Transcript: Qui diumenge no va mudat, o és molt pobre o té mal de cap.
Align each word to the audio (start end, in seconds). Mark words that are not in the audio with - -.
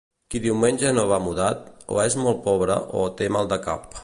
Qui 0.35 0.39
diumenge 0.45 0.93
no 0.95 1.03
va 1.11 1.19
mudat, 1.27 1.61
o 1.97 2.01
és 2.07 2.19
molt 2.25 2.43
pobre 2.49 2.83
o 3.05 3.09
té 3.21 3.33
mal 3.37 3.55
de 3.55 3.65
cap. 3.71 3.91